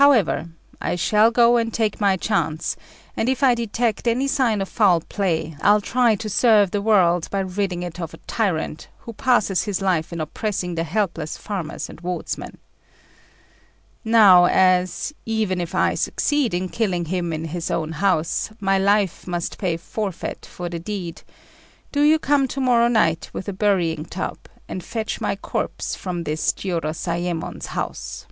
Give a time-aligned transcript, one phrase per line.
[0.00, 0.48] However,
[0.80, 2.74] I shall go and take my chance;
[3.18, 7.28] and if I detect any sign of foul play, I'll try to serve the world
[7.30, 11.90] by ridding it of a tyrant, who passes his life in oppressing the helpless farmers
[11.90, 12.56] and wardsmen.
[14.02, 19.26] Now as, even if I succeed in killing him in his own house, my life
[19.26, 21.20] must pay forfeit for the deed,
[21.92, 26.24] do you come to morrow night with a burying tub, and fetch my corpse from
[26.24, 28.24] this Jiurozayémon's house."